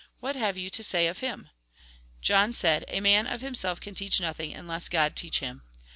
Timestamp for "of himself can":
3.27-3.93